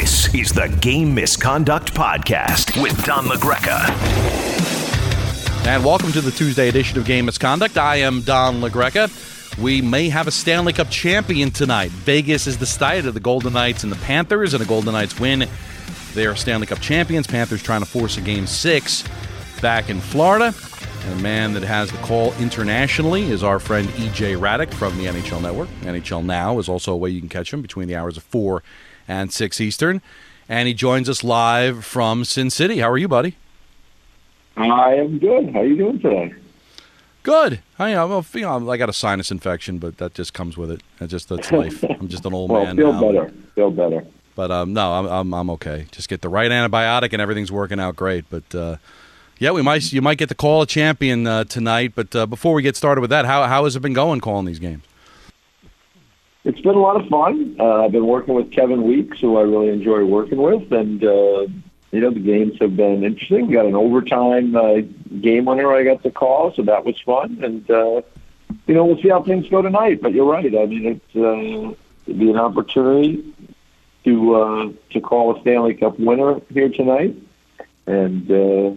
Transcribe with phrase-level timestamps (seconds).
[0.00, 3.88] This is the Game Misconduct Podcast with Don LaGreca.
[5.66, 7.76] And welcome to the Tuesday edition of Game Misconduct.
[7.76, 9.58] I am Don LaGreca.
[9.60, 11.90] We may have a Stanley Cup champion tonight.
[11.90, 15.18] Vegas is the site of the Golden Knights and the Panthers, and the Golden Knights
[15.18, 15.48] win.
[16.14, 17.26] They are Stanley Cup champions.
[17.26, 19.02] Panthers trying to force a game six
[19.60, 20.54] back in Florida.
[21.06, 25.06] And a man that has the call internationally is our friend EJ Hradek from the
[25.06, 25.68] NHL Network.
[25.80, 28.62] NHL Now is also a way you can catch him between the hours of 4
[29.08, 30.00] and 6 Eastern.
[30.48, 32.78] And he joins us live from Sin City.
[32.78, 33.36] How are you, buddy?
[34.56, 35.52] I am good.
[35.52, 36.34] How are you doing today?
[37.22, 37.60] Good.
[37.78, 40.82] I, well, you know, I got a sinus infection, but that just comes with it.
[40.98, 41.84] That's just that's life.
[42.00, 43.00] I'm just an old well, man feel now.
[43.00, 43.32] better.
[43.54, 44.06] Feel better.
[44.34, 45.86] But um, no, I'm, I'm I'm okay.
[45.90, 48.24] Just get the right antibiotic, and everything's working out great.
[48.30, 48.76] But uh,
[49.38, 51.92] yeah, we might you might get the call a champion uh, tonight.
[51.94, 54.46] But uh, before we get started with that, how how has it been going calling
[54.46, 54.84] these games?
[56.48, 57.56] It's been a lot of fun.
[57.60, 61.46] Uh, I've been working with Kevin Weeks, who I really enjoy working with, and uh,
[61.90, 63.48] you know the games have been interesting.
[63.48, 64.76] We got an overtime uh,
[65.20, 67.44] game winner I got to call, so that was fun.
[67.44, 68.00] And uh,
[68.66, 70.00] you know we'll see how things go tonight.
[70.00, 70.46] But you're right.
[70.46, 71.74] I mean it's uh,
[72.06, 73.30] it'd be an opportunity
[74.04, 77.14] to uh, to call a Stanley Cup winner here tonight,
[77.86, 78.70] and uh,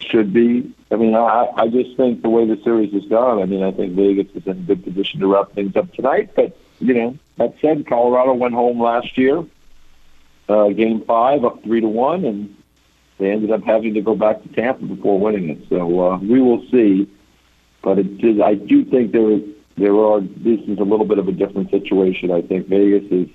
[0.00, 0.74] should be.
[0.90, 3.40] I mean, I, I just think the way the series has gone.
[3.40, 6.30] I mean, I think Vegas is in a good position to wrap things up tonight.
[6.34, 9.44] But you know, that said, Colorado went home last year,
[10.48, 12.56] uh, game five, up three to one, and
[13.18, 15.68] they ended up having to go back to Tampa before winning it.
[15.68, 17.08] So uh, we will see.
[17.82, 19.38] But it is, I do think there
[19.76, 20.20] there are.
[20.20, 22.30] This is a little bit of a different situation.
[22.30, 23.28] I think Vegas is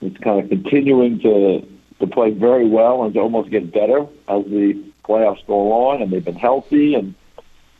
[0.00, 1.66] it's kind of continuing to
[2.00, 6.12] to play very well and to almost get better as the playoffs go on, and
[6.12, 6.94] they've been healthy.
[6.94, 7.14] And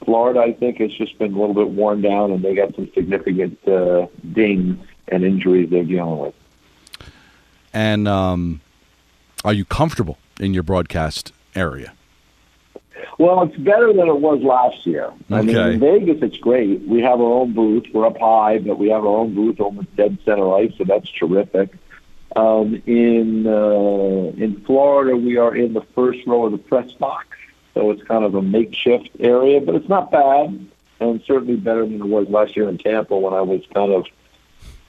[0.05, 2.91] Florida, I think, has just been a little bit worn down, and they got some
[2.95, 4.79] significant uh, dings
[5.09, 6.35] and injuries they're dealing with.
[7.73, 8.61] And um,
[9.45, 11.93] are you comfortable in your broadcast area?
[13.19, 15.13] Well, it's better than it was last year.
[15.31, 16.87] I mean, in Vegas, it's great.
[16.87, 17.85] We have our own booth.
[17.93, 21.11] We're up high, but we have our own booth almost dead center ice, so that's
[21.11, 21.71] terrific.
[22.37, 27.38] Um, in uh, in Florida, we are in the first row of the press box,
[27.79, 30.69] so it's kind of a makeshift area, but it's not bad,
[30.99, 34.05] and certainly better than it was last year in Tampa when I was kind of,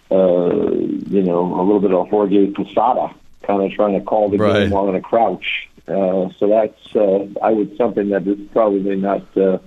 [0.10, 0.72] uh,
[1.08, 3.14] you know, a little bit of Jorge Posada,
[3.44, 4.62] kind of trying to call the Right.
[4.64, 5.70] game while in a crouch.
[5.88, 9.60] Uh, so that's uh, I would something that is probably not uh,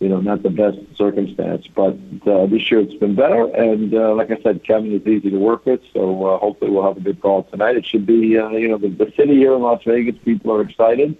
[0.00, 1.96] you know not the best circumstance, but
[2.26, 3.44] uh, this year it's been better.
[3.54, 6.84] And uh, like I said, Kevin is easy to work with, so uh, hopefully we'll
[6.84, 7.76] have a good call tonight.
[7.76, 10.62] It should be uh, you know the, the city here in Las Vegas, people are
[10.62, 11.16] excited,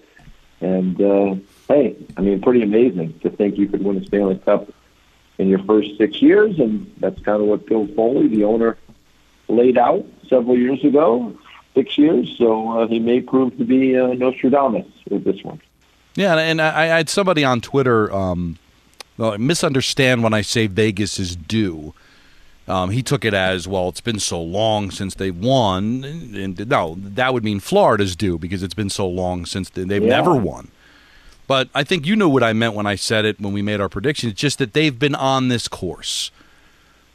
[0.60, 1.34] and uh,
[1.68, 4.70] hey, I mean pretty amazing to think you could win a Stanley Cup
[5.38, 8.76] in your first six years, and that's kind of what Bill Foley, the owner,
[9.48, 11.34] laid out several years ago,
[11.74, 12.34] six years.
[12.36, 15.60] So uh, he may prove to be uh, Nostradamus with this one.
[16.14, 18.58] Yeah, and I, I had somebody on Twitter um,
[19.18, 21.94] misunderstand when I say Vegas is due.
[22.70, 23.88] Um, he took it as well.
[23.88, 28.62] It's been so long since they won, and no, that would mean Florida's due because
[28.62, 30.08] it's been so long since they, they've Yeah.
[30.16, 30.68] never won.
[31.48, 33.80] But I think you know what I meant when I said it when we made
[33.80, 34.30] our prediction.
[34.30, 36.30] It's just that they've been on this course.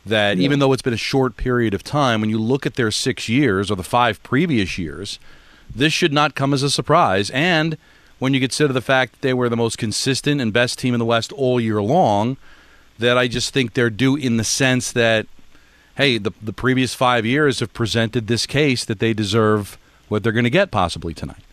[0.05, 2.91] That even though it's been a short period of time, when you look at their
[2.91, 5.19] six years or the five previous years,
[5.73, 7.31] this should not come as a surprise.
[7.31, 7.77] And
[8.19, 10.99] when you consider the fact that they were the most consistent and best team in
[10.99, 12.38] the West all year long,
[12.99, 15.25] that I just think they're due in the sense that,
[15.95, 19.77] hey, the, the previous five years have presented this case that they deserve
[20.07, 21.44] what they're going to get possibly tonight.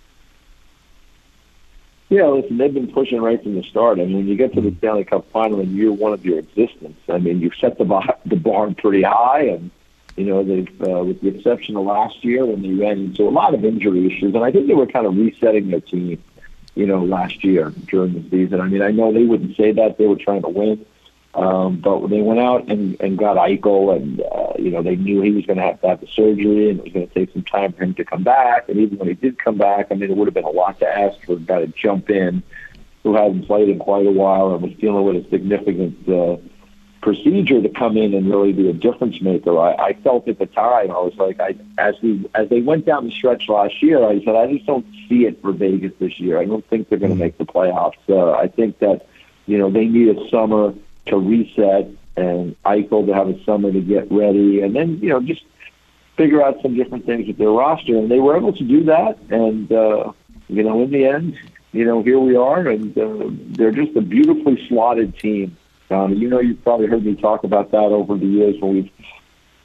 [2.12, 3.98] Yeah, listen, they've been pushing right from the start.
[3.98, 6.38] I mean, when you get to the Stanley Cup final in year one of your
[6.40, 7.84] existence, I mean, you've set the
[8.26, 9.70] the bar pretty high, and
[10.16, 13.30] you know they've, uh, with the exception of last year when they ran into a
[13.30, 16.22] lot of injury issues, and I think they were kind of resetting their team,
[16.74, 18.60] you know, last year during the season.
[18.60, 20.84] I mean, I know they wouldn't say that they were trying to win,
[21.34, 24.96] um, but when they went out and, and got Eichel, and uh, you know they
[24.96, 27.14] knew he was going to have to have the surgery, and it was going to
[27.14, 28.68] take some time for him to come back.
[28.68, 30.78] And even when he did come back, I mean, it would have been a lot
[30.80, 32.42] to ask for a guy to jump in
[33.02, 36.36] who hadn't played in quite a while and was dealing with a significant uh,
[37.00, 39.58] procedure to come in and really be a difference maker.
[39.58, 42.84] I, I felt at the time I was like, I as we as they went
[42.84, 46.20] down the stretch last year, I said I just don't see it for Vegas this
[46.20, 46.38] year.
[46.38, 47.94] I don't think they're going to make the playoffs.
[48.06, 49.06] Uh, I think that
[49.46, 50.74] you know they need a summer
[51.06, 55.20] to reset and Eichel to have a summer to get ready, and then you know
[55.20, 55.42] just
[56.16, 57.96] figure out some different things with their roster.
[57.96, 60.12] And they were able to do that, and uh,
[60.48, 61.38] you know in the end,
[61.72, 65.56] you know here we are, and uh, they're just a beautifully slotted team.
[65.92, 68.90] Um, you know, you've probably heard me talk about that over the years when we've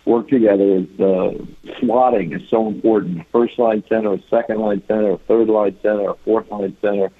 [0.05, 0.85] worked together.
[0.99, 1.31] Uh,
[1.79, 3.25] slotting is so important.
[3.31, 7.11] First line center, second line center, third line center, fourth line center.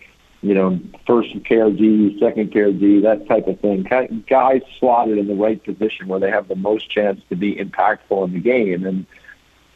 [0.42, 3.84] You know, first care D, second care D, that type of thing.
[4.30, 8.26] Guys slotted in the right position where they have the most chance to be impactful
[8.26, 8.86] in the game.
[8.86, 9.06] And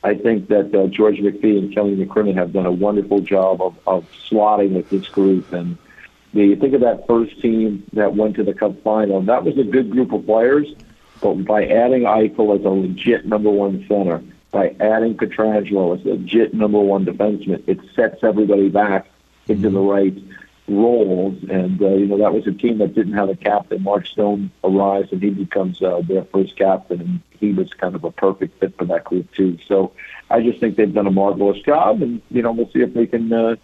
[0.03, 3.75] I think that uh, George McPhee and Kelly McCrimmon have done a wonderful job of,
[3.87, 5.77] of slotting with this group and
[6.33, 9.21] you think of that first team that went to the Cup final.
[9.21, 10.67] That was a good group of players,
[11.21, 16.09] but by adding Eichel as a legit number one center, by adding Pietrangelo as a
[16.09, 19.07] legit number one defenseman, it sets everybody back
[19.47, 20.17] into the right
[20.67, 21.41] roles.
[21.49, 23.83] And uh, you know that was a team that didn't have a captain.
[23.83, 28.03] Mark Stone arrives and he becomes uh, their first captain, and he was kind of
[28.03, 29.57] a perfect fit for that group too.
[29.67, 29.91] So
[30.29, 33.07] I just think they've done a marvelous job, and you know we'll see if they
[33.07, 33.55] can uh,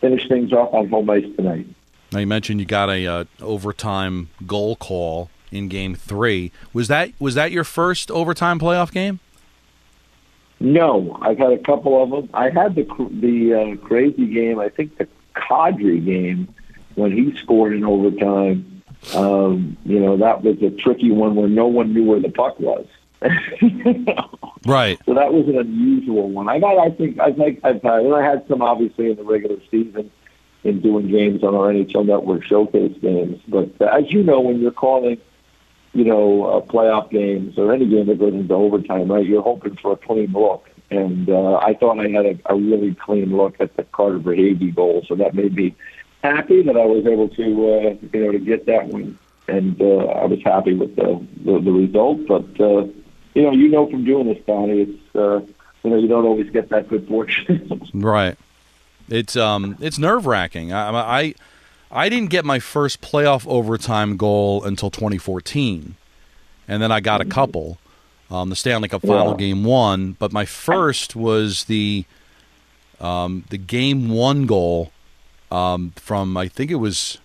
[0.00, 1.66] finish things off on home ice tonight.
[2.12, 6.52] Now you mentioned you got a uh, overtime goal call in Game Three.
[6.72, 9.20] Was that was that your first overtime playoff game?
[10.62, 12.30] No, I've had a couple of them.
[12.34, 14.58] I had the the uh, crazy game.
[14.58, 16.54] I think the Kadri game
[16.94, 18.82] when he scored in overtime.
[19.14, 22.58] Um, you know that was a tricky one where no one knew where the puck
[22.60, 22.86] was.
[24.66, 24.98] Right.
[25.06, 26.48] So that was an unusual one.
[26.48, 26.78] I got.
[26.78, 27.18] I think.
[27.18, 28.00] I think I've had.
[28.04, 30.10] And I had some obviously in the regular season
[30.64, 33.40] in doing games on our NHL Network showcase games.
[33.48, 35.18] But uh, as you know, when you're calling,
[35.94, 39.76] you know, uh, playoff games or any game that goes into overtime, right, you're hoping
[39.76, 40.69] for a clean look.
[40.90, 44.74] And uh, I thought I had a, a really clean look at the Carter Verhaeghe
[44.74, 45.76] goal, so that made me
[46.22, 49.18] happy that I was able to, uh, you know, to get that one.
[49.46, 52.26] And uh, I was happy with the the, the result.
[52.26, 52.86] But uh,
[53.34, 55.40] you know, you know from doing this, Donnie, it's uh,
[55.84, 57.88] you know you don't always get that good fortune.
[57.94, 58.36] right.
[59.08, 60.72] It's um it's nerve wracking.
[60.72, 61.34] I, I
[61.90, 65.96] I didn't get my first playoff overtime goal until 2014,
[66.68, 67.32] and then I got a mm-hmm.
[68.30, 69.36] Um, the Stanley Cup Final yeah.
[69.36, 72.04] Game One, but my first was the
[73.00, 74.92] um, the Game One goal
[75.50, 77.18] um, from I think it was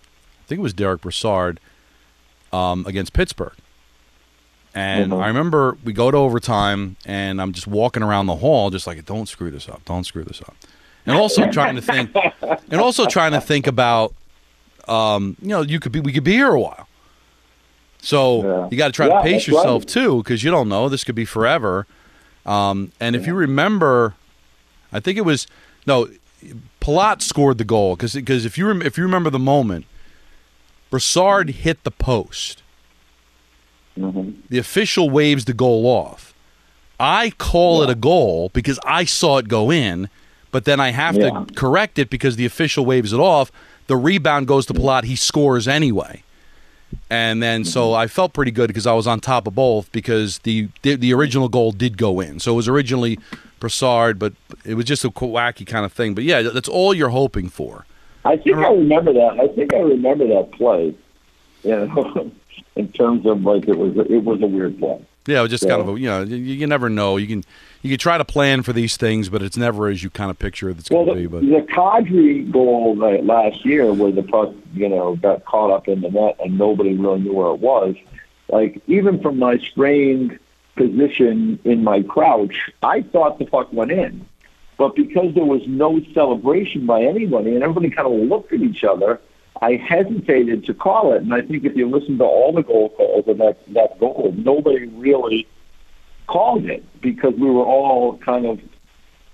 [0.44, 1.60] I think it was Derek Brassard
[2.52, 3.54] um, against Pittsburgh.
[4.74, 5.22] And mm-hmm.
[5.22, 9.02] I remember we go to overtime, and I'm just walking around the hall, just like,
[9.06, 10.54] don't screw this up, don't screw this up
[11.06, 14.12] and also trying to think, and also trying to think about,
[14.88, 16.88] um, you know, you could be, we could be here a while.
[18.00, 18.68] So yeah.
[18.70, 19.88] you got to try yeah, to pace yourself right.
[19.88, 21.86] too, because you don't know this could be forever.
[22.44, 23.20] Um, and yeah.
[23.20, 24.14] if you remember,
[24.92, 25.46] I think it was
[25.86, 26.08] no,
[26.80, 29.86] Palat scored the goal because because if you rem- if you remember the moment,
[30.90, 32.62] Brassard hit the post.
[33.98, 34.40] Mm-hmm.
[34.50, 36.34] The official waves the goal off.
[37.00, 40.08] I call it a goal because I saw it go in
[40.56, 41.28] but then I have yeah.
[41.28, 43.52] to correct it because the official waves it off.
[43.88, 45.04] The rebound goes to Palat.
[45.04, 46.22] He scores anyway.
[47.08, 47.68] And then mm-hmm.
[47.68, 50.96] so I felt pretty good because I was on top of both because the, the,
[50.96, 52.40] the original goal did go in.
[52.40, 53.18] So it was originally
[53.60, 54.34] Brassard, but
[54.64, 56.14] it was just a wacky kind of thing.
[56.14, 57.86] But yeah, that's all you're hoping for.
[58.24, 59.38] I think I remember that.
[59.38, 60.94] I think I remember that play.
[61.62, 61.88] Yeah,
[62.76, 65.04] in terms of like it was it was a weird play.
[65.26, 67.16] Yeah, just kind of a, you know you, you never know.
[67.16, 67.44] You can
[67.82, 70.38] you can try to plan for these things, but it's never as you kind of
[70.38, 71.26] picture it's well, going to be.
[71.26, 76.00] But the Kadri goal last year, where the puck you know got caught up in
[76.00, 77.96] the net and nobody really knew where it was,
[78.48, 80.38] like even from my strained
[80.76, 84.26] position in my crouch, I thought the puck went in,
[84.76, 88.84] but because there was no celebration by anybody and everybody kind of looked at each
[88.84, 89.20] other.
[89.62, 92.90] I hesitated to call it, and I think if you listen to all the goal
[92.90, 95.46] calls of that that goal, nobody really
[96.26, 98.60] called it because we were all kind of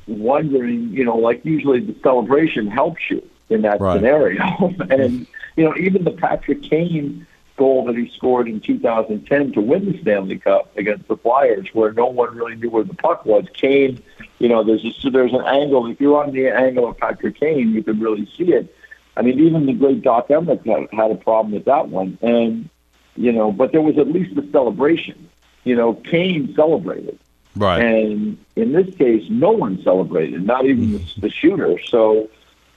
[0.06, 3.96] wondering, you know, like usually the celebration helps you in that right.
[3.96, 4.74] scenario.
[4.90, 5.26] and,
[5.56, 7.26] you know, even the Patrick Kane
[7.56, 11.92] goal that he scored in 2010 to win the Stanley Cup against the Flyers, where
[11.92, 13.44] no one really knew where the puck was.
[13.52, 14.02] Kane,
[14.38, 15.86] you know, there's a, there's an angle.
[15.90, 18.74] If you're on the angle of Patrick Kane, you can really see it.
[19.16, 22.68] I mean, even the great Doc Emrick had a problem with that one, and
[23.16, 25.28] you know, but there was at least a celebration
[25.64, 27.18] you know, Kane celebrated.
[27.54, 27.82] Right.
[27.82, 31.78] And in this case, no one celebrated, not even the, the shooter.
[31.86, 32.30] So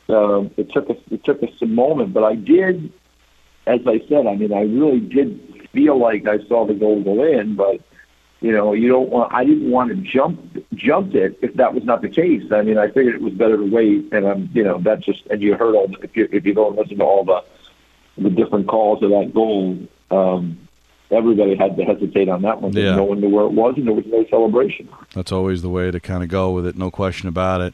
[0.09, 2.91] uh, it took us it took us a moment, but I did
[3.67, 7.23] as I said, I mean, I really did feel like I saw the goal go
[7.23, 7.81] in, but
[8.41, 9.33] you know, you don't want.
[9.33, 10.39] I didn't want to jump
[10.73, 12.43] jump it if that was not the case.
[12.51, 15.25] I mean, I figured it was better to wait, and I'm, you know, that's just.
[15.27, 17.43] And you heard all the, if you if you go and listen to all the
[18.17, 19.77] the different calls of that goal,
[20.11, 20.57] um,
[21.11, 22.73] everybody had to hesitate on that one.
[22.73, 22.95] Yeah.
[22.95, 24.89] No one knew where it was, and there was no celebration.
[25.13, 27.73] That's always the way to kind of go with it, no question about it.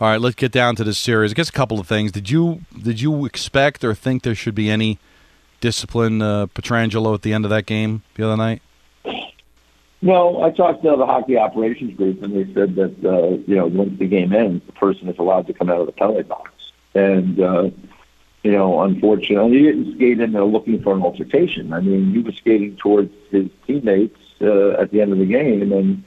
[0.00, 1.30] All right, let's get down to this series.
[1.30, 2.10] I guess a couple of things.
[2.10, 4.98] Did you did you expect or think there should be any
[5.60, 8.60] discipline uh, Pietrangelo at the end of that game the other night?
[10.02, 13.66] No, I talked to the hockey operations group, and they said that uh, you know
[13.66, 16.50] once the game ends, the person is allowed to come out of the penalty box.
[16.94, 17.70] And uh,
[18.42, 21.72] you know, unfortunately, he didn't skate in there looking for an altercation.
[21.72, 25.72] I mean, he was skating towards his teammates uh, at the end of the game,
[25.72, 26.02] and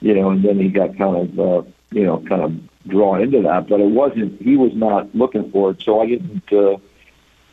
[0.00, 2.52] you know, and then he got kind of uh, you know kind of
[2.88, 3.68] drawn into that.
[3.68, 4.40] But it wasn't.
[4.40, 6.52] He was not looking for it, so I didn't.
[6.52, 6.78] Uh,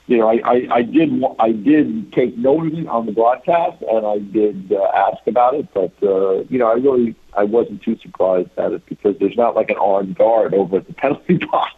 [0.05, 3.81] you know, I, I, I did I did take note of it on the broadcast,
[3.83, 5.67] and I did uh, ask about it.
[5.73, 9.55] But uh, you know, I really I wasn't too surprised at it because there's not
[9.55, 11.73] like an armed guard over at the penalty box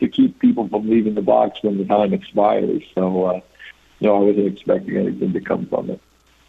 [0.00, 2.82] to keep people from leaving the box when the time expires.
[2.94, 3.40] So, uh,
[4.00, 6.00] no, I wasn't expecting anything to come from it.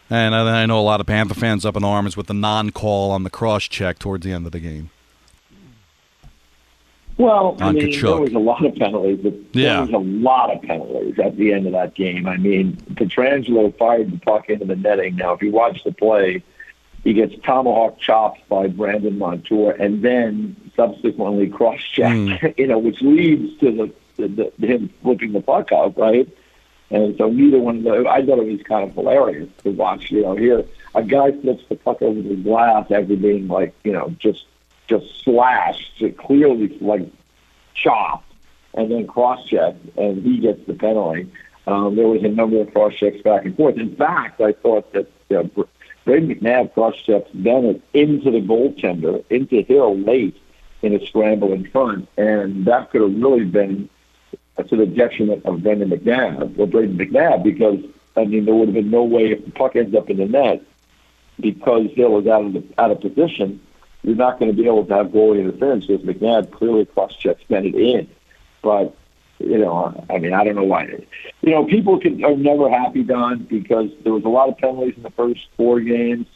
[0.08, 3.22] And I know a lot of Panther fans up in arms with the non-call on
[3.22, 4.90] the cross check towards the end of the game.
[7.20, 8.02] Well, I mean, Tkachuk.
[8.02, 9.18] there was a lot of penalties.
[9.22, 9.74] But Yeah.
[9.74, 12.26] There was a lot of penalties at the end of that game.
[12.26, 15.16] I mean, Pietrangelo fired the puck into the netting.
[15.16, 16.42] Now, if you watch the play,
[17.04, 22.46] he gets tomahawk chopped by Brandon Montour and then subsequently cross-checked, hmm.
[22.56, 23.70] you know, which leads to
[24.16, 26.26] the, the, the him flipping the puck out, right?
[26.90, 30.10] And so neither one of those, I thought it was kind of hilarious to watch,
[30.10, 33.92] you know, here a guy flips the puck over the glass after being like, you
[33.92, 34.44] know, just
[34.90, 37.08] just slashed, clearly like
[37.74, 38.30] chopped,
[38.74, 41.30] and then cross checked, and he gets the penalty.
[41.66, 43.76] Um, there was a number of cross checks back and forth.
[43.76, 45.50] In fact, I thought that know,
[46.04, 50.36] Brady McNabb cross checks Bennett into the goaltender, into Hill late
[50.82, 53.88] in a scramble in front, and that could have really been
[54.68, 57.78] to the detriment of Brendan McNabb or Brayden McNabb because
[58.16, 60.26] I mean there would have been no way if the puck ends up in the
[60.26, 60.62] net
[61.38, 63.60] because Hill is out of the, out of position,
[64.02, 67.42] you're not going to be able to have goalie interference because McNabb clearly cross checks
[67.48, 68.08] Bennett in.
[68.62, 68.96] But
[69.38, 70.84] you know, I mean, I don't know why.
[71.40, 74.94] You know, people can, are never happy, Don, because there was a lot of penalties
[74.96, 76.26] in the first four games,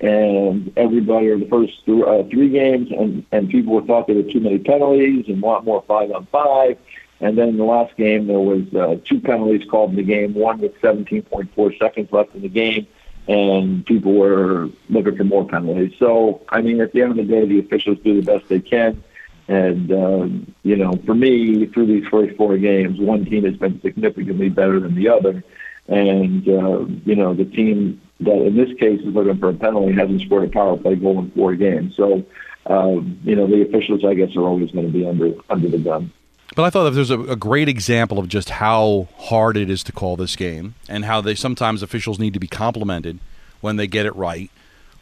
[0.00, 4.22] and everybody, or the first th- uh, three games, and and people thought there were
[4.22, 6.78] too many penalties and want more five on five.
[7.20, 10.34] And then in the last game, there was uh, two penalties called in the game.
[10.34, 12.86] One with 17.4 seconds left in the game,
[13.28, 15.92] and people were looking for more penalties.
[15.98, 18.60] So, I mean, at the end of the day, the officials do the best they
[18.60, 19.02] can.
[19.48, 23.80] And, um, you know, for me, through these first four games, one team has been
[23.80, 25.42] significantly better than the other.
[25.88, 29.92] And, uh, you know, the team that in this case is looking for a penalty
[29.92, 31.96] hasn't scored a power play goal in four games.
[31.96, 32.24] So,
[32.66, 35.78] um, you know, the officials, I guess, are always going to be under under the
[35.78, 36.12] gun.
[36.54, 39.82] But I thought that there's a, a great example of just how hard it is
[39.84, 43.18] to call this game and how they sometimes officials need to be complimented
[43.60, 44.50] when they get it right.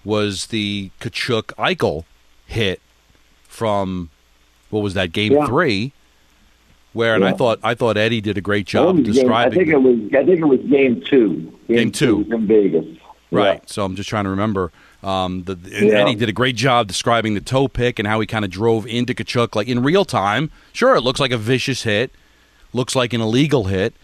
[0.04, 2.04] Was the Tkachuk Eichel
[2.46, 2.80] hit
[3.48, 4.10] from
[4.70, 5.46] what was that game Yeah.
[5.46, 5.92] three?
[6.92, 9.52] Where and I thought I thought Eddie did a great job game- describing.
[9.52, 9.96] I think it was.
[10.12, 11.52] I think it was game two.
[11.68, 12.26] Game two.
[12.30, 12.84] in Vegas.
[13.30, 13.68] Right.
[13.68, 14.72] So I'm just trying to remember.
[15.02, 15.94] Um, the, and Yeah.
[16.00, 18.86] Eddie did a great job describing the toe pick and how he kind of drove
[18.86, 20.50] into Tkachuk like in real time.
[20.72, 22.10] Sure, it looks like a vicious hit,
[22.72, 23.94] looks like an illegal hit,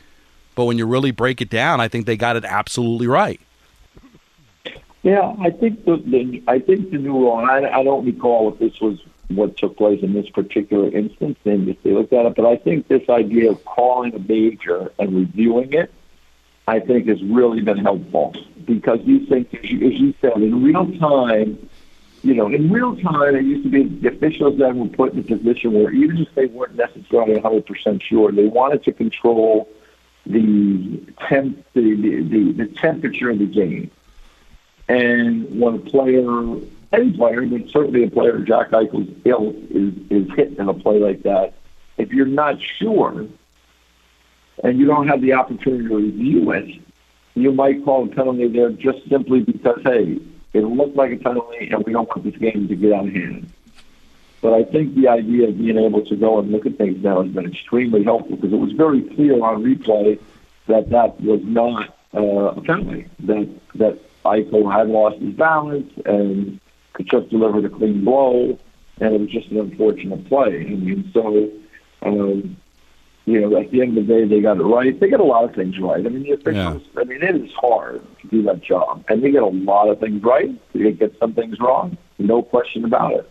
[0.54, 3.40] but when you really break it down, I think they got it absolutely right.
[5.02, 7.38] Yeah, I think the, the I think the new rule.
[7.38, 8.98] and I, I don't recall if this was
[9.28, 12.34] what took place in this particular instance, then just they looked at it.
[12.34, 15.92] But I think this idea of calling a major and reviewing it,
[16.66, 18.34] I think has really been helpful
[18.66, 21.68] because you think, as you, said, in real time,
[22.22, 25.20] you know, in real time, it used to be the officials then were put in
[25.20, 29.68] a position where even if they weren't necessarily 100% sure, they wanted to control
[30.26, 33.90] the temp, the, the, the, the temperature of the game.
[34.88, 36.56] And when a player,
[36.92, 40.98] any player, but certainly a player Jack Eichel's ill is, is hit in a play
[40.98, 41.54] like that,
[41.96, 43.26] if you're not sure
[44.62, 46.80] and you don't have the opportunity to review it,
[47.36, 50.18] you might call a penalty there just simply because, hey,
[50.54, 53.12] it looked like a penalty and we don't want this game to get out of
[53.12, 53.52] hand.
[54.40, 57.22] But I think the idea of being able to go and look at things now
[57.22, 60.18] has been extremely helpful because it was very clear on replay
[60.66, 66.58] that that was not uh, a penalty, that, that Eichel had lost his balance and
[66.94, 68.58] Tkachuk delivered a clean blow,
[69.00, 70.60] and it was just an unfortunate play.
[70.60, 71.50] I mean, so,
[72.02, 72.56] um,
[73.26, 74.98] you know, at the end of the day, they got it right.
[74.98, 76.04] They get a lot of things right.
[76.04, 77.00] I mean, the officials, yeah.
[77.00, 79.04] I mean, it is hard to do that job.
[79.08, 80.50] And they get a lot of things right.
[80.72, 83.30] They get some things wrong, no question about it.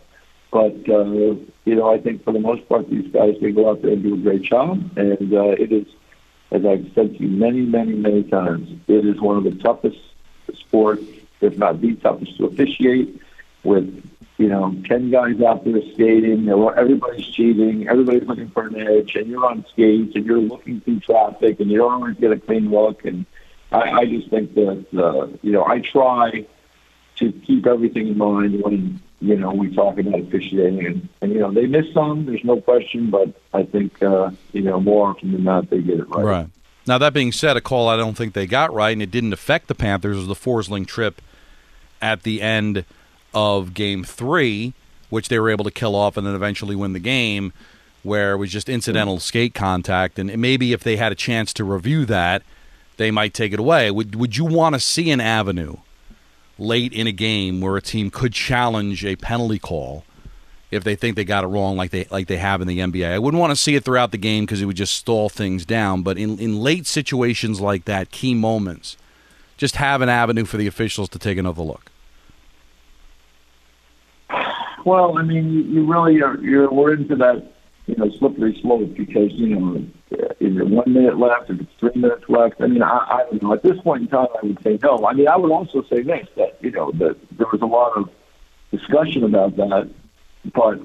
[0.52, 1.34] But, uh,
[1.64, 4.02] you know, I think for the most part, these guys, they go out there and
[4.02, 4.78] do a great job.
[4.96, 5.86] And uh, it is,
[6.50, 9.98] as I've said to you many, many, many times, it is one of the toughest
[10.54, 11.04] sports,
[11.40, 13.20] if not the toughest, to officiate
[13.64, 14.06] with
[14.38, 19.28] you know, 10 guys out there skating, everybody's cheating, everybody's looking for an edge, and
[19.28, 22.70] you're on skates, and you're looking through traffic, and you don't always get a clean
[22.70, 23.04] look.
[23.06, 23.24] And
[23.72, 26.46] I, I just think that, uh, you know, I try
[27.16, 30.84] to keep everything in mind when, you know, we talk about officiating.
[30.84, 34.60] And, and you know, they miss some, there's no question, but I think, uh, you
[34.60, 36.24] know, more often than not, they get it right.
[36.24, 36.46] Right.
[36.86, 39.32] Now, that being said, a call I don't think they got right, and it didn't
[39.32, 41.22] affect the Panthers, was the Forsling trip
[42.02, 42.84] at the end–
[43.36, 44.72] of game three,
[45.10, 47.52] which they were able to kill off and then eventually win the game,
[48.02, 50.18] where it was just incidental skate contact.
[50.18, 52.42] And maybe if they had a chance to review that,
[52.96, 53.90] they might take it away.
[53.90, 55.76] Would, would you want to see an avenue
[56.58, 60.04] late in a game where a team could challenge a penalty call?
[60.72, 63.06] if they think they got it wrong like they like they have in the NBA.
[63.06, 65.64] I wouldn't want to see it throughout the game because it would just stall things
[65.64, 68.96] down, but in in late situations like that, key moments,
[69.56, 71.92] just have an avenue for the officials to take another look.
[74.86, 76.38] Well, I mean, you, really are.
[76.38, 77.54] You're we're into that,
[77.86, 81.50] you know, slippery slope because you know, is it one minute left?
[81.50, 82.60] If it's three minutes left?
[82.60, 83.52] I mean, I, I don't know.
[83.52, 85.04] At this point in time, I would say no.
[85.04, 87.96] I mean, I would also say this that you know that there was a lot
[87.96, 88.08] of
[88.70, 89.90] discussion about that,
[90.54, 90.78] but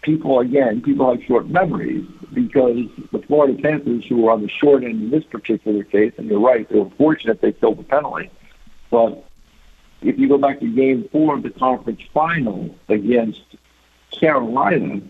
[0.00, 2.78] people again, people have short memories because
[3.12, 6.40] the Florida Panthers, who were on the short end in this particular case, and you're
[6.40, 8.30] right, they were fortunate they killed the penalty,
[8.90, 9.26] but
[10.02, 13.42] if you go back to game four of the conference final against
[14.10, 15.00] Carolina,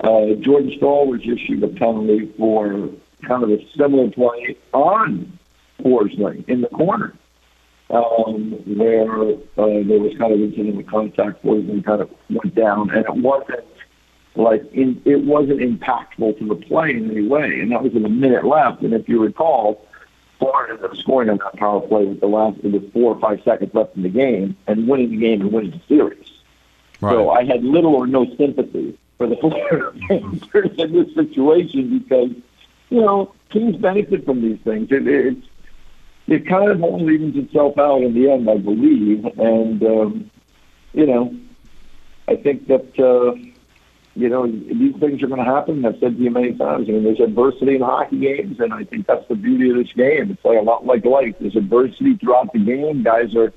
[0.00, 2.90] uh, Jordan Staal was issued a penalty for
[3.26, 5.38] kind of a similar play on
[5.80, 7.14] Forsling in the corner,
[7.90, 11.42] um, where uh, there was kind of incidental contact.
[11.44, 13.64] Forsling kind of went down, and it wasn't
[14.34, 17.60] like in, it wasn't impactful to the play in any way.
[17.60, 18.82] And that was in a minute left.
[18.82, 19.86] And if you recall,
[20.42, 23.40] Florida ended up scoring on that power play with the last with four or five
[23.44, 26.28] seconds left in the game and winning the game and winning the series.
[27.00, 27.12] Right.
[27.12, 32.30] So I had little or no sympathy for the Florida Panthers in this situation because
[32.90, 34.90] you know teams benefit from these things.
[34.90, 35.46] It, it's
[36.26, 40.30] it kind of all evens itself out in the end, I believe, and um,
[40.92, 41.36] you know
[42.26, 42.98] I think that.
[42.98, 43.51] Uh,
[44.14, 45.84] you know, these things are going to happen.
[45.86, 46.88] I've said to you many times.
[46.88, 49.92] I mean, there's adversity in hockey games, and I think that's the beauty of this
[49.94, 50.30] game.
[50.30, 51.34] It's like a lot like life.
[51.40, 53.02] There's adversity throughout the game.
[53.02, 53.54] Guys are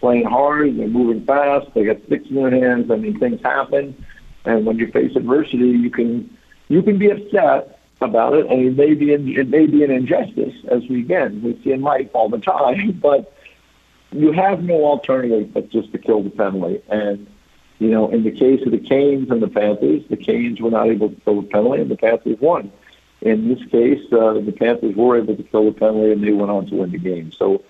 [0.00, 0.78] playing hard.
[0.78, 1.66] They're moving fast.
[1.74, 2.90] They got sticks in their hands.
[2.90, 4.02] I mean, things happen,
[4.46, 8.76] and when you face adversity, you can you can be upset about it, and it
[8.76, 12.30] may be it may be an injustice, as we again we see in life all
[12.30, 12.98] the time.
[13.02, 13.34] But
[14.10, 17.26] you have no alternative but just to kill the penalty and
[17.78, 20.88] you know, in the case of the Canes and the Panthers, the Canes were not
[20.88, 22.72] able to kill the penalty, and the Panthers won.
[23.20, 26.50] In this case, uh, the Panthers were able to kill the penalty, and they went
[26.50, 27.32] on to win the game.
[27.32, 27.62] So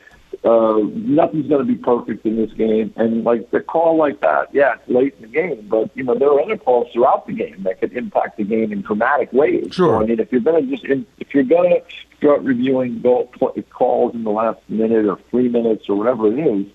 [0.45, 2.93] uh, nothing's going to be perfect in this game.
[2.97, 6.15] And like the call like that, yeah, it's late in the game, but you know
[6.15, 9.75] there are other calls throughout the game that could impact the game in dramatic ways.
[9.75, 9.99] Sure.
[9.99, 10.85] So, I mean, if you're going to just
[11.19, 11.83] if you're going to
[12.19, 13.33] start reviewing goal,
[13.71, 16.67] calls in the last minute or three minutes or whatever it is,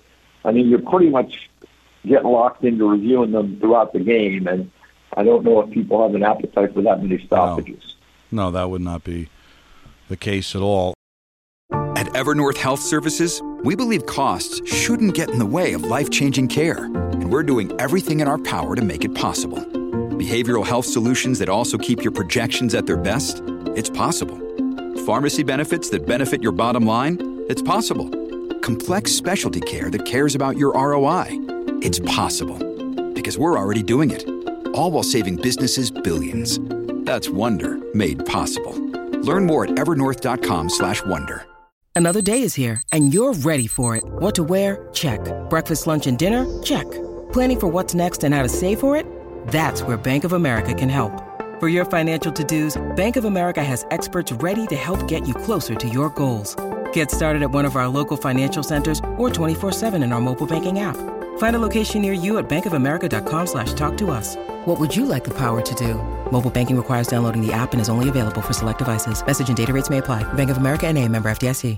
[0.46, 1.50] I mean, you're pretty much
[2.06, 4.48] get locked into reviewing them throughout the game.
[4.48, 4.72] And
[5.16, 7.96] I don't know if people have an appetite for that many stoppages.
[8.32, 9.30] No, no that would not be
[10.10, 10.94] the case at all.
[11.96, 16.50] At Evernorth Health Services, we believe costs shouldn't get in the way of life changing
[16.50, 16.86] care.
[16.86, 19.64] And we're doing everything in our power to make it possible
[20.24, 23.42] behavioral health solutions that also keep your projections at their best?
[23.76, 24.40] It's possible.
[25.06, 27.18] Pharmacy benefits that benefit your bottom line?
[27.50, 28.10] It's possible.
[28.62, 31.53] Complex specialty care that cares about your ROI?
[31.84, 32.58] It's possible.
[33.14, 34.24] Because we're already doing it.
[34.74, 36.58] All while saving businesses billions.
[37.04, 38.74] That's Wonder made possible.
[39.22, 41.46] Learn more at evernorth.com/wonder.
[41.96, 44.04] Another day is here and you're ready for it.
[44.22, 44.88] What to wear?
[44.94, 45.20] Check.
[45.50, 46.46] Breakfast, lunch and dinner?
[46.64, 46.90] Check.
[47.34, 49.06] Planning for what's next and how to save for it?
[49.48, 51.12] That's where Bank of America can help.
[51.60, 55.76] For your financial to-dos, Bank of America has experts ready to help get you closer
[55.76, 56.56] to your goals.
[56.94, 60.80] Get started at one of our local financial centers or 24-7 in our mobile banking
[60.80, 60.98] app.
[61.38, 64.36] Find a location near you at bankofamerica.com slash talk to us.
[64.66, 65.96] What would you like the power to do?
[66.32, 69.24] Mobile banking requires downloading the app and is only available for select devices.
[69.26, 70.24] Message and data rates may apply.
[70.34, 71.78] Bank of America and a member FDIC.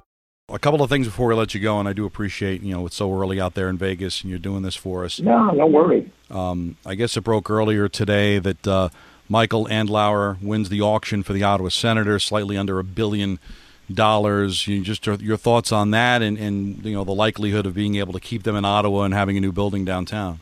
[0.50, 2.86] A couple of things before we let you go, and I do appreciate, you know,
[2.86, 5.20] it's so early out there in Vegas and you're doing this for us.
[5.20, 6.12] No, no worry.
[6.30, 8.89] Um, I guess it broke earlier today that uh,
[9.28, 13.50] Michael Andlauer wins the auction for the Ottawa Senators, slightly under a billion dollars.
[13.88, 17.95] You just your, your thoughts on that, and, and you know the likelihood of being
[17.95, 20.39] able to keep them in Ottawa and having a new building downtown.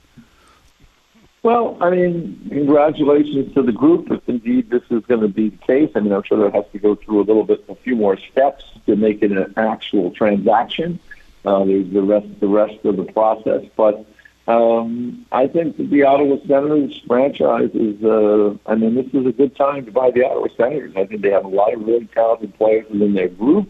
[1.43, 5.57] Well, I mean, congratulations to the group if indeed this is going to be the
[5.57, 5.91] case.
[5.93, 8.17] I mean, I'm sure that has to go through a little bit, a few more
[8.17, 10.99] steps to make it an actual transaction.
[11.43, 14.05] Uh, there's the rest, the rest of the process, but
[14.47, 18.03] um, I think that the Ottawa Senators franchise is.
[18.03, 20.93] Uh, I mean, this is a good time to buy the Ottawa Senators.
[20.97, 23.69] I think they have a lot of really talented players within their group.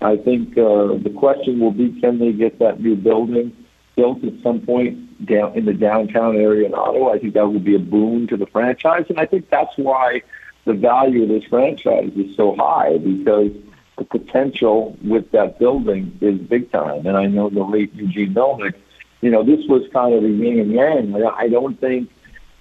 [0.00, 3.54] I think uh, the question will be, can they get that new building
[3.96, 7.12] built at some point down in the downtown area in Ottawa?
[7.12, 10.22] I think that will be a boon to the franchise, and I think that's why
[10.64, 13.50] the value of this franchise is so high because
[13.98, 17.06] the potential with that building is big time.
[17.06, 18.74] And I know the late Eugene Melnyk
[19.20, 21.24] you know, this was kind of a yin and yang.
[21.26, 22.10] I don't think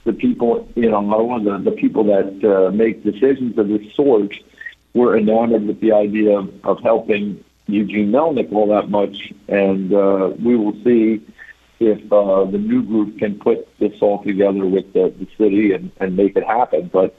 [0.06, 4.34] the people, you know, the, the people that uh, make decisions of this sort
[4.94, 9.32] were enamored with the idea of, of helping Eugene Melnyk all that much.
[9.48, 11.22] And uh, we will see
[11.80, 15.92] if uh, the new group can put this all together with the, the city and,
[16.00, 16.90] and make it happen.
[16.92, 17.16] But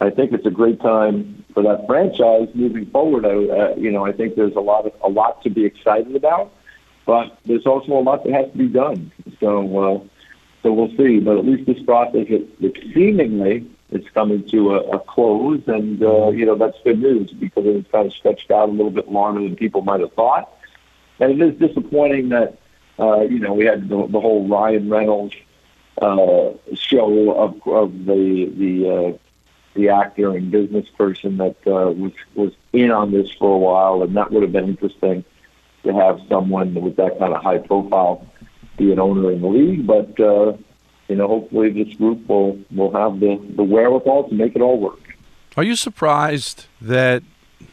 [0.00, 3.24] I think it's a great time for that franchise moving forward.
[3.24, 6.14] I, uh, you know, I think there's a lot of a lot to be excited
[6.14, 6.52] about.
[7.06, 9.12] But there's also a lot that has to be done.
[9.40, 10.00] So, uh,
[10.62, 11.20] so we'll see.
[11.20, 16.02] But at least this process, it, it seemingly it's coming to a, a close, and
[16.02, 19.10] uh, you know that's good news because it's kind of stretched out a little bit
[19.10, 20.50] longer than people might have thought.
[21.20, 22.58] And it is disappointing that
[22.98, 25.34] uh, you know we had the, the whole Ryan Reynolds
[26.00, 29.18] uh, show of, of the the uh,
[29.74, 34.02] the actor and business person that uh, was was in on this for a while,
[34.02, 35.24] and that would have been interesting
[35.84, 38.26] to have someone with that kind of high profile
[38.76, 39.86] be an owner in the league.
[39.86, 40.56] But uh,
[41.08, 44.78] you know, hopefully this group will will have the the wherewithal to make it all
[44.78, 45.00] work.
[45.56, 47.22] Are you surprised that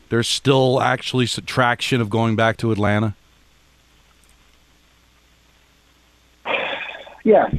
[0.10, 3.16] there's still actually traction of going back to Atlanta?
[7.24, 7.54] Yes.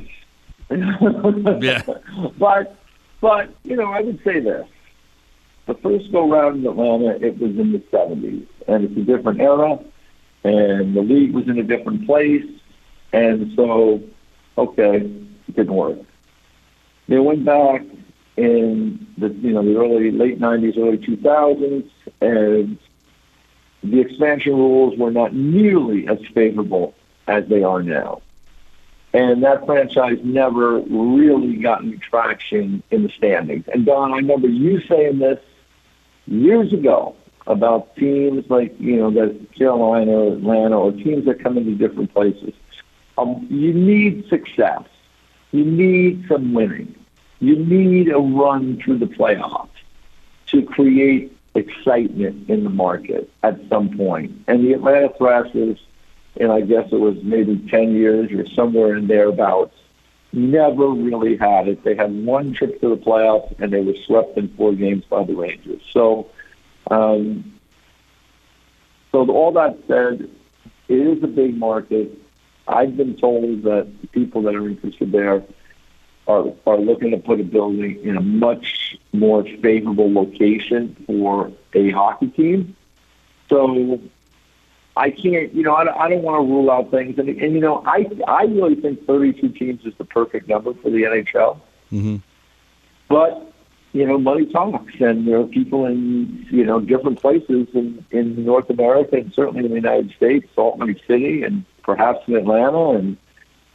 [0.70, 1.82] yeah.
[2.38, 2.76] But
[3.20, 4.66] but you know, I would say this.
[5.66, 9.40] The first go round in Atlanta, it was in the 70s, and it's a different
[9.40, 9.78] era
[10.44, 12.46] and the league was in a different place,
[13.12, 14.02] and so
[14.59, 15.98] okay, it didn't work.
[17.09, 17.83] They went back
[18.37, 21.88] in the you know the early late '90s, early 2000s,
[22.20, 22.78] and
[23.83, 26.94] the expansion rules were not nearly as favorable
[27.26, 28.22] as they are now.
[29.14, 33.66] And that franchise never really got any traction in the standings.
[33.68, 35.38] And Don, I remember you saying this
[36.26, 37.14] years ago
[37.46, 42.12] about teams like you know that Carolina or Atlanta or teams that come into different
[42.12, 42.55] places.
[43.18, 44.83] Um, you need success.
[45.50, 46.94] You need some winning.
[47.40, 49.68] You need a run through the playoffs
[50.46, 54.33] to create excitement in the market at some point.
[54.48, 55.78] And the Atlanta Thrashers,
[56.40, 59.74] and I guess it was maybe 10 years or somewhere in thereabouts,
[60.33, 61.85] never really had it.
[61.85, 65.24] They had one trip to the playoffs and they were swept in four games by
[65.24, 65.83] the Rangers.
[65.92, 66.31] So
[66.90, 67.58] um,
[69.10, 70.28] so all that said,
[70.88, 72.18] it is a big market.
[72.66, 75.42] I've been told that the people that are interested there
[76.26, 81.90] are are looking to put a building in a much more favorable location for a
[81.90, 82.76] hockey team.
[83.48, 84.00] So
[84.96, 87.60] I can't, you know, I, I don't want to rule out things, and, and you
[87.60, 91.60] know, I I really think 32 teams is the perfect number for the NHL.
[91.92, 92.16] Mm-hmm.
[93.08, 93.51] But
[93.92, 98.44] you know, money talks, and there are people in you know different places in in
[98.44, 102.90] North America and certainly in the United States, Salt Lake City, and perhaps in Atlanta
[102.90, 103.16] and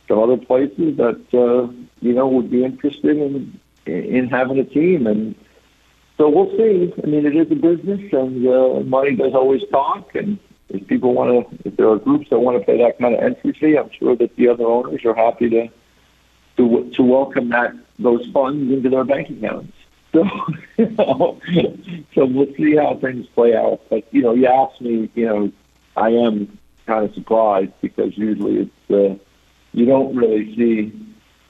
[0.07, 4.63] some other places that uh, you know would be interested in in, in having a
[4.63, 5.05] team.
[5.05, 5.35] And
[6.17, 6.91] so we'll see.
[7.03, 10.15] I mean, it is a business, and uh, money does always talk.
[10.15, 13.13] And if people want to, if there are groups that want to pay that kind
[13.13, 15.67] of entry fee, I'm sure that the other owners are happy to
[16.57, 19.76] to to welcome that those funds into their bank accounts.
[20.25, 21.39] So, you know,
[22.15, 23.81] so we'll see how things play out.
[23.89, 25.51] But you know, you asked me, you know,
[25.95, 29.15] I am kind of surprised because usually it's uh,
[29.73, 30.91] you don't really see.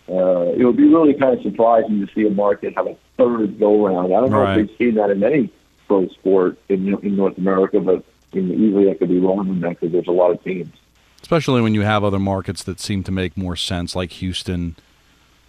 [0.09, 3.59] Uh, it would be really kind of surprising to see a market have a third
[3.59, 4.05] go around.
[4.13, 4.57] I don't know Right.
[4.59, 5.49] if they've seen that in any
[5.87, 8.03] pro sport in in North America, but
[8.33, 10.73] you know, easily I could be wrong on that because there's a lot of teams.
[11.21, 14.75] Especially when you have other markets that seem to make more sense, like Houston,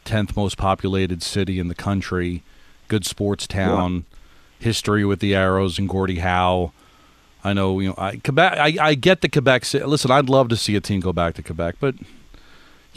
[0.04, 2.42] 10th most populated city in the country,
[2.88, 4.05] good sports town,
[4.59, 6.72] history with the Arrows and Gordie Howe.
[7.44, 8.59] I know, you know, I, Quebec.
[8.59, 9.72] I, I get the Quebec.
[9.72, 11.94] Listen, I'd love to see a team go back to Quebec, but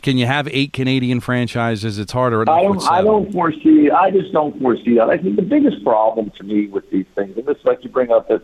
[0.01, 1.99] can you have eight Canadian franchises?
[1.99, 2.41] It's harder.
[2.49, 2.83] I don't.
[2.89, 3.91] I don't foresee.
[3.91, 5.09] I just don't foresee that.
[5.09, 8.11] I think the biggest problem to me with these things, and this like you bring
[8.11, 8.41] up that,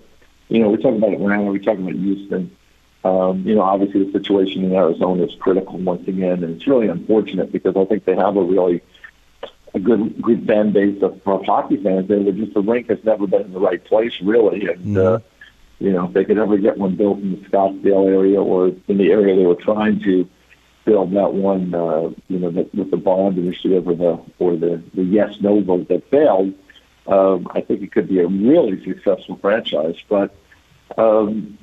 [0.50, 2.56] you know, we're talking about Atlanta, we're talking about Houston.
[3.04, 6.88] Um, you know, obviously the situation in Arizona is critical once again, and it's really
[6.88, 8.82] unfortunate because I think they have a really
[9.78, 12.24] a good good fan base of, of hockey fans there.
[12.24, 14.98] But just the rink has never been in the right place, really, and.
[14.98, 15.20] Uh,
[15.80, 18.98] you know, if they could ever get one built in the Scottsdale area or in
[18.98, 20.28] the area they were trying to
[20.86, 24.82] build that one, uh, you know, the, with the bond initiative or the or the,
[24.96, 26.54] the yes no vote that failed,
[27.06, 29.98] um, I think it could be a really successful franchise.
[30.10, 30.34] But
[30.98, 31.60] um,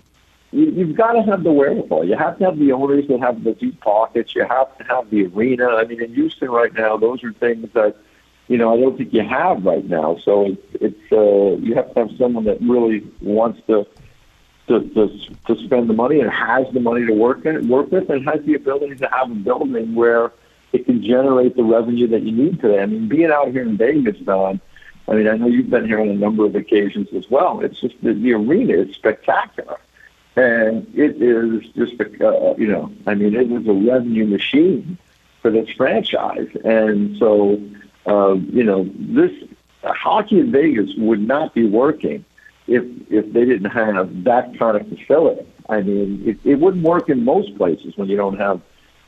[0.55, 2.05] you, you've got to have the wherewithal.
[2.05, 4.35] You have to have the owners that have the deep pockets.
[4.35, 5.67] You have to have the arena.
[5.67, 7.97] I mean, in Houston right now, those are things that
[8.49, 10.19] you know I don't think you have right now.
[10.25, 13.87] So it's it's uh, you have to have someone that really wants to
[14.69, 15.09] to, to,
[15.47, 18.43] to spend the money and has the money to work in, work with and has
[18.45, 20.33] the ability to have a building where
[20.73, 22.81] it can generate the revenue that you need today.
[22.81, 24.61] I mean, being out here in Vegas, Don,
[25.07, 27.61] I mean, I know you've been here on a number of occasions as well.
[27.61, 29.79] It's just the, the arena is spectacular.
[30.37, 34.99] And it is just, a, uh, you know, I mean, it is a revenue machine
[35.43, 36.49] for this franchise.
[36.65, 37.61] And so,
[38.07, 39.31] um, you know, this
[39.85, 42.25] hockey in Vegas would not be working
[42.67, 45.47] if if they didn't have that kind of facility.
[45.69, 48.61] I mean, it, it wouldn't work in most places when you don't have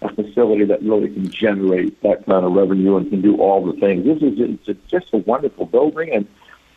[0.03, 3.79] a facility that really can generate that kind of revenue and can do all the
[3.81, 4.05] things.
[4.05, 6.27] This is it's a, just a wonderful building, and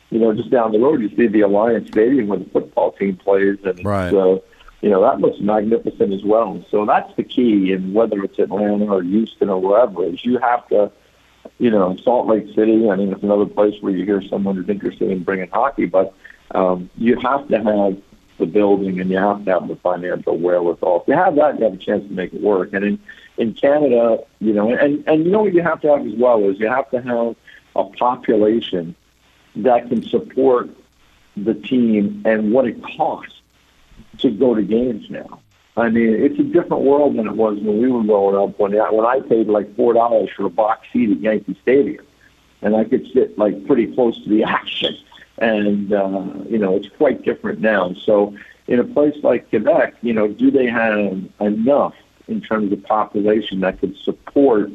[0.09, 3.17] you know, just down the road you see the Allegiant Stadium where the football team
[3.17, 4.07] plays, and Right.
[4.07, 4.39] it's, uh,
[4.81, 6.63] you know that looks magnificent as well.
[6.71, 10.67] So that's the key, and whether it's Atlanta or Houston or wherever, is you have
[10.69, 10.91] to
[11.59, 12.89] you know, Salt Lake City.
[12.89, 16.13] I mean, it's another place where you hear someone who's interested in bringing hockey, but
[16.51, 18.01] um, you have to have
[18.37, 21.01] the building and you have to have the financial wherewithal.
[21.01, 22.73] If you have that, you have a chance to make it work.
[22.73, 22.99] And in
[23.37, 26.43] in Canada, you know, and and you know what you have to have as well
[26.49, 27.35] is you have to have
[27.75, 28.95] a population
[29.57, 30.69] that can support
[31.35, 33.41] the team and what it costs
[34.19, 35.39] to go to games now.
[35.77, 38.59] I mean, it's a different world than it was when we were growing up.
[38.59, 42.05] When I, when I paid like four dollars for a box seat at Yankee Stadium,
[42.61, 44.97] and I could sit like pretty close to the action,
[45.37, 47.93] and uh, you know, it's quite different now.
[47.93, 48.35] So,
[48.67, 51.93] in a place like Quebec, you know, do they have enough
[52.27, 54.69] in terms of population that could support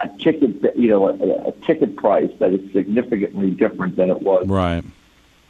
[0.00, 4.46] a ticket, you know, a, a ticket price that is significantly different than it was
[4.48, 4.84] Right.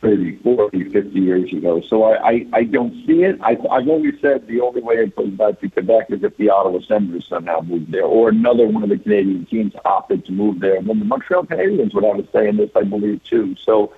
[0.02, 1.80] maybe 40, 50 years ago.
[1.82, 3.38] So I, I, I don't see it.
[3.42, 6.50] I, I've always said the only way it goes back to Quebec is if the
[6.50, 10.60] Ottawa Senators somehow moved there, or another one of the Canadian teams opted to move
[10.60, 10.76] there.
[10.76, 13.56] And then the Montreal Canadiens would have a say in this, I believe, too.
[13.64, 13.92] So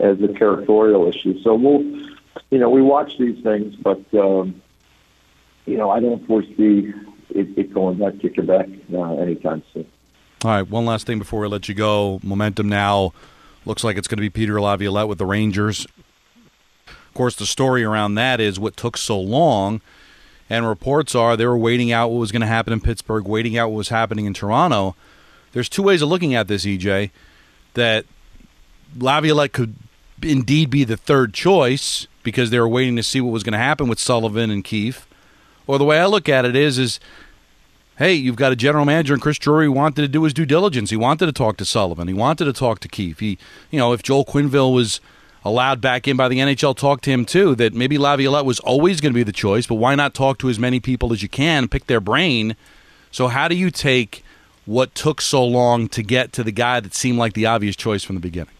[0.00, 1.40] as a territorial issue.
[1.42, 1.82] So we'll,
[2.50, 4.60] you know, we watch these things, but, um,
[5.64, 6.92] you know, I don't foresee
[7.34, 9.86] it, it going back to Quebec uh, anytime soon.
[10.44, 12.20] All right, one last thing before we let you go.
[12.22, 13.12] Momentum now
[13.64, 15.86] looks like it's going to be Peter Laviolette with the Rangers.
[16.88, 19.80] Of course, the story around that is what took so long,
[20.50, 23.56] and reports are they were waiting out what was going to happen in Pittsburgh, waiting
[23.56, 24.96] out what was happening in Toronto.
[25.52, 27.10] There's two ways of looking at this, EJ.
[27.74, 28.04] That
[28.98, 29.76] Laviolette could
[30.22, 33.58] indeed be the third choice because they were waiting to see what was going to
[33.58, 35.06] happen with Sullivan and Keefe.
[35.66, 37.00] Or the way I look at it is, is
[37.96, 40.90] hey, you've got a general manager and Chris Drury wanted to do his due diligence.
[40.90, 42.08] He wanted to talk to Sullivan.
[42.08, 43.20] He wanted to talk to Keefe.
[43.20, 43.38] He,
[43.70, 45.00] you know, if Joel Quenneville was
[45.44, 47.54] allowed back in by the NHL, talk to him too.
[47.54, 50.48] That maybe Laviolette was always going to be the choice, but why not talk to
[50.48, 52.56] as many people as you can, pick their brain?
[53.10, 54.24] So how do you take
[54.64, 58.02] what took so long to get to the guy that seemed like the obvious choice
[58.02, 58.54] from the beginning?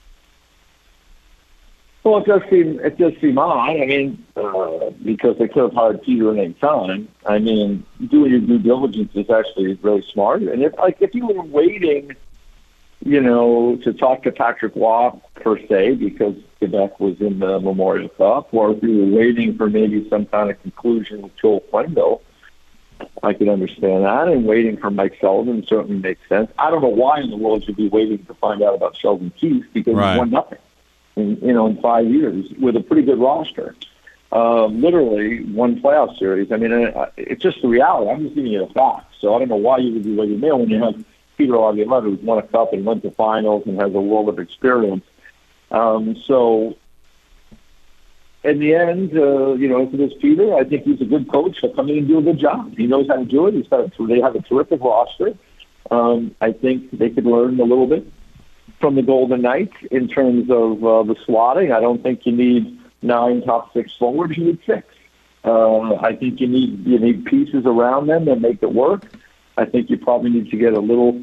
[2.04, 3.70] Well, it does seem it does seem odd.
[3.70, 7.08] I mean, uh, because they could have hired Peter at any time.
[7.26, 10.42] I mean, doing your due diligence is actually really smart.
[10.42, 12.16] And if like if you were waiting
[13.04, 18.08] you know, to talk to Patrick Roy per se because Quebec was in the Memorial
[18.10, 22.20] Cup, or if we were waiting for maybe some kind of conclusion with Joel Quenneville,
[23.22, 24.28] I could understand that.
[24.28, 26.50] And waiting for Mike Sullivan certainly makes sense.
[26.58, 29.32] I don't know why in the world you'd be waiting to find out about Sheldon
[29.36, 30.12] Keefe because Right.
[30.12, 30.58] he won nothing
[31.16, 33.74] in you know in five years with a pretty good roster.
[34.32, 36.50] Uh, literally one playoff series.
[36.50, 38.10] I mean, uh, it's just the reality.
[38.10, 39.16] I'm just giving you the facts.
[39.20, 41.04] So I don't know why you would be waiting there when you have
[41.36, 44.38] Peter Laviolette who's won a cup and went to finals and has a world of
[44.38, 45.04] experience.
[45.70, 46.76] Um, so
[48.42, 51.62] in the end, uh, you know, for this Peter, I think he's a good coach.
[51.76, 52.74] Come in and do a good job.
[52.76, 53.54] He knows how to do it.
[53.54, 55.34] He's got a, they have a terrific roster.
[55.90, 58.06] Um, I think they could learn a little bit
[58.82, 61.72] from the Golden Knights in terms of uh, the slotting.
[61.72, 64.36] I don't think you need nine top six forwards.
[64.36, 64.84] You need six.
[65.44, 69.04] Uh, I think you need you need pieces around them that make it work.
[69.56, 71.14] I think you probably need to get a little,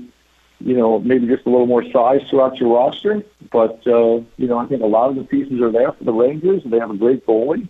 [0.62, 3.24] you know, maybe just a little more size throughout your roster.
[3.52, 6.14] But uh, you know, I think a lot of the pieces are there for the
[6.14, 6.64] Rangers.
[6.66, 7.68] They have a great goalie,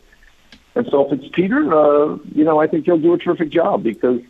[0.75, 3.81] and so if it's Peter, uh, you know, I think he'll do a terrific job
[3.81, 4.21] because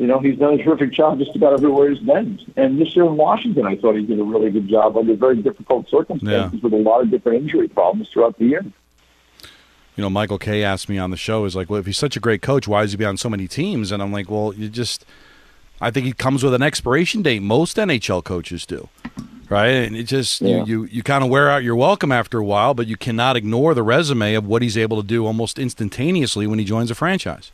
[0.00, 2.40] you know, he's done a terrific job just about everywhere he's been.
[2.56, 5.36] And this year in Washington, I thought he did a really good job under very
[5.42, 6.60] difficult circumstances Yeah.
[6.62, 8.64] with a lot of different injury problems throughout the year.
[9.96, 12.16] you know, Michael Kay asked me on the show, is like, well, if he's such
[12.16, 13.92] a great coach, why does he be on so many teams?
[13.92, 15.04] And I'm like, well, you just,
[15.82, 17.42] I think he comes with an expiration date.
[17.42, 18.88] Most NHL coaches do,
[19.50, 19.66] right?
[19.68, 20.64] And it just, Yeah.
[20.64, 23.36] you, you, you kind of wear out your welcome after a while, but you cannot
[23.36, 26.94] ignore the resume of what he's able to do almost instantaneously when he joins a
[26.94, 27.52] franchise.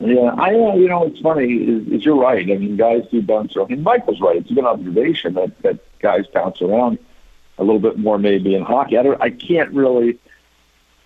[0.00, 2.42] Yeah, I uh, you know it's funny is, is you're right.
[2.50, 3.70] I mean, guys do bounce around.
[3.70, 4.36] And Michael's right.
[4.36, 6.98] It's a good observation that that guys bounce around
[7.58, 8.98] a little bit more maybe in hockey.
[8.98, 9.20] I don't.
[9.22, 10.18] I can't really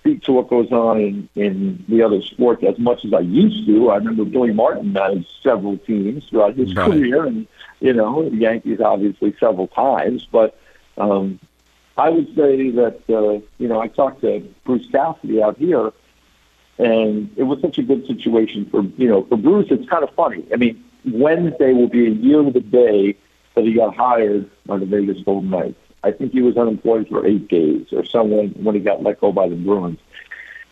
[0.01, 3.66] speak to what goes on in in the other sports as much as I used
[3.66, 3.90] to.
[3.90, 6.90] I remember Billy Martin managed several teams throughout his Right.
[6.90, 7.46] career, and
[7.81, 10.27] you know the Yankees obviously several times.
[10.33, 10.59] But
[10.96, 11.38] um,
[11.98, 15.92] I would say that uh, you know I talked to Bruce Cassidy out here
[16.78, 19.66] and it was such a good situation for you know for Bruce.
[19.70, 20.44] It's kind of funny.
[20.52, 23.16] I mean, Wednesday will be a year to the day
[23.54, 25.78] that he got hired by the Vegas Golden Knights.
[26.04, 29.32] I think he was unemployed for eight days or someone when he got let go
[29.32, 29.98] by the Bruins.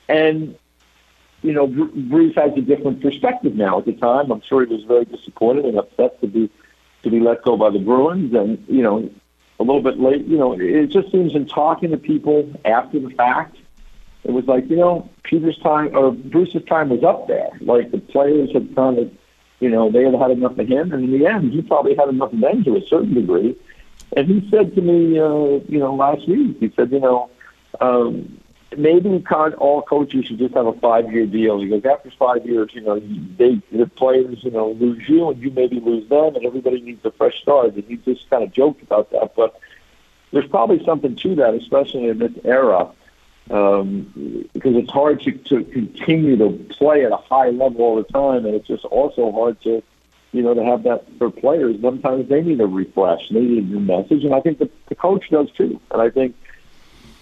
[0.08, 0.56] And
[1.42, 3.78] you know, Bruce has a different perspective now.
[3.78, 6.50] At the time, I'm sure he was very disappointed and upset to be
[7.02, 9.10] to be let go by the Bruins, and you know,
[9.58, 10.26] a little bit late.
[10.26, 13.56] You know, it just seems in talking to people after the fact
[14.26, 17.50] it was like you know Peter's time or Bruce's time was up there.
[17.60, 19.10] Like the players had kind of,
[19.60, 22.08] you know, they had had enough of him, and in the end, he probably had
[22.08, 23.56] enough of them to a certain degree.
[24.16, 27.30] And he said to me, uh, you know, last week, he said, you know,
[27.80, 28.40] um,
[28.76, 31.60] maybe con- all coaches should just have a five-year deal.
[31.60, 33.00] He goes, after five years, you know,
[33.36, 37.04] they the players, you know, lose you, and you maybe lose them, and everybody needs
[37.04, 37.74] a fresh start.
[37.74, 39.60] And he just kind of joked about that, but
[40.32, 42.90] there's probably something to that, especially in this era
[43.50, 48.04] um, because it's hard to, to continue to play at a high level all the
[48.04, 49.82] time, and it's just also hard to,
[50.32, 51.80] you know, to have that for players.
[51.80, 54.94] Sometimes they need a refresh, they need a new message, and I think the, the
[54.94, 55.80] coach does too.
[55.90, 56.34] And I think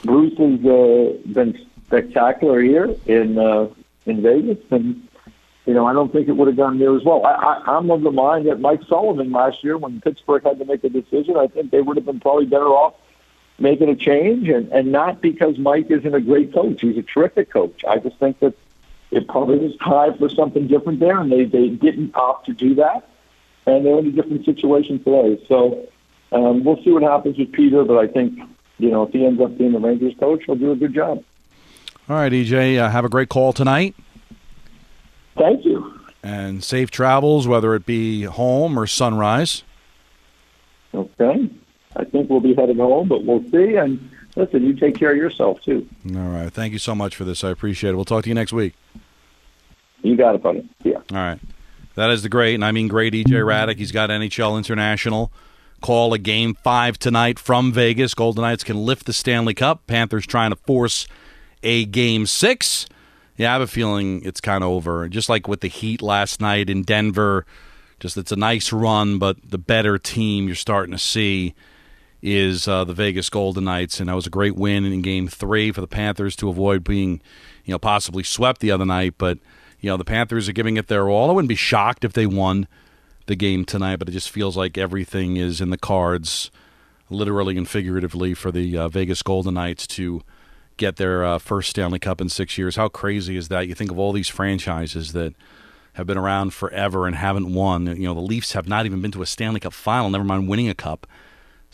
[0.03, 3.69] Bruce has uh, been spectacular here in uh,
[4.07, 5.07] in Vegas, and
[5.67, 7.25] you know, I don't think it would have gone near as well.
[7.25, 10.65] I, I, I'm of the mind that Mike Sullivan last year, when Pittsburgh had to
[10.65, 12.95] make a decision, I think they would have been probably better off
[13.59, 16.81] making a change, and, and not because Mike isn't a great coach.
[16.81, 17.85] He's a terrific coach.
[17.89, 18.55] I just think that
[19.11, 22.75] it probably was time for something different there, and they, they didn't opt to do
[22.77, 23.09] that,
[23.67, 25.43] and they're in a different situation today.
[25.47, 25.89] So
[26.33, 28.39] um, we'll see what happens with Peter, but I think,
[28.79, 31.23] you know, if he ends up being the Rangers coach, he'll do a good job.
[32.09, 33.95] All right, EJ, uh, have a great call tonight.
[35.39, 36.01] Thank you.
[36.23, 39.63] And safe travels, whether it be home or Sunrise.
[40.93, 41.51] Okay.
[41.97, 43.77] I think we'll be heading home, but we'll see.
[43.77, 45.89] And listen, you take care of yourself, too.
[46.15, 46.53] All right.
[46.53, 47.45] Thank you so much for this.
[47.45, 47.95] I appreciate it.
[47.95, 48.75] We'll talk to you next week.
[50.03, 50.69] You got it, buddy.
[50.83, 50.97] Yeah.
[50.97, 51.41] All right.
[51.95, 53.77] That is the great, and I mean great EJ Hradek.
[53.77, 55.31] He's got NHL International.
[55.81, 58.15] Call a game five tonight from Vegas.
[58.15, 59.87] Golden Knights can lift the Stanley Cup.
[59.87, 61.07] Panthers trying to force
[61.63, 62.87] a game six.
[63.37, 65.09] Yeah, I have a feeling it's kind of over.
[65.09, 67.47] Just like with the Heat last night in Denver,
[68.01, 71.55] just it's a nice run, but the better team you're starting to see
[72.27, 75.71] is uh, the Vegas Golden Knights, and that was a great win in Game Three
[75.71, 77.21] for the Panthers to avoid being,
[77.67, 79.15] you know, possibly swept the other night.
[79.19, 79.39] But
[79.81, 81.29] you know, the Panthers are giving it their all.
[81.29, 82.67] I wouldn't be shocked if they won
[83.27, 86.51] the game tonight, but it just feels like everything is in the cards,
[87.11, 90.23] literally and figuratively, for the uh, Vegas Golden Knights to
[90.79, 92.77] get their uh, first Stanley Cup in six years.
[92.77, 93.69] How crazy is that?
[93.69, 95.35] You think of all these franchises that
[95.93, 97.87] have been around forever and haven't won.
[97.87, 100.49] You know, the Leafs have not even been to a Stanley Cup final, never mind
[100.49, 101.07] winning a cup,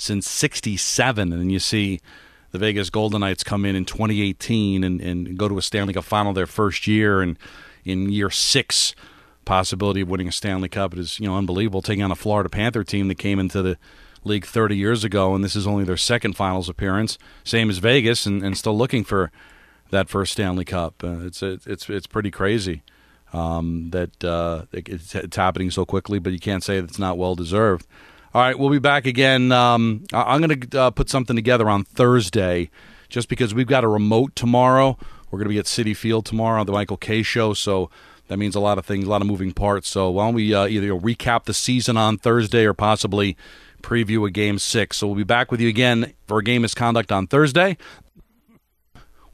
[0.01, 1.33] since 67.
[1.33, 2.01] And then you see
[2.53, 6.05] the Vegas Golden Knights come in in 2018 and, and go to a Stanley Cup
[6.05, 7.21] final their first year.
[7.21, 7.39] And
[7.85, 8.95] in year six,
[9.45, 10.97] possibility of winning a Stanley Cup.
[10.97, 13.79] Is, you know, unbelievable taking on a Florida Panther team that came into the
[14.25, 18.27] league 30 years ago, and this is only their second finals appearance, same as Vegas,
[18.27, 19.31] and, and still looking for
[19.91, 21.03] that first Stanley Cup.
[21.03, 22.83] Uh, it's, it's, it's pretty crazy
[23.33, 27.19] um, that uh, it's, it's, happening so quickly, but you can't say that it's not
[27.19, 27.87] well deserved.
[28.33, 29.51] All right, we'll be back again.
[29.51, 32.71] Um, I'm going to uh, put something together on Thursday
[33.09, 34.97] just because we've got a remote tomorrow.
[35.31, 37.91] We're going to be at Citi Field tomorrow on the Michael Kay Show, so
[38.29, 39.89] that means a lot of things, a lot of moving parts.
[39.89, 43.37] So why don't we uh, either recap the season on Thursday or possibly
[43.83, 44.99] preview a game six?
[44.99, 47.77] So we'll be back with you again for a game misconduct on Thursday.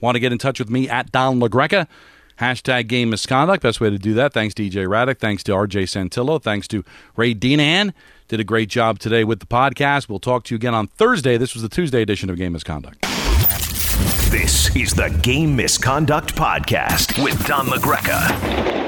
[0.01, 1.87] Want to get in touch with me at Don LaGreca?
[2.39, 3.63] Hashtag game misconduct.
[3.63, 4.33] Best way to do that.
[4.33, 5.19] Thanks DJ Hradek.
[5.19, 6.43] Thanks to RJ Santillo.
[6.43, 6.83] Thanks to
[7.15, 7.93] Ray Dinahan.
[8.29, 10.09] Did a great job today with the podcast.
[10.09, 11.37] We'll talk to you again on Thursday.
[11.37, 13.03] This was the Tuesday edition of Game Misconduct.
[14.31, 18.86] This is the Game Misconduct Podcast with Don LaGreca.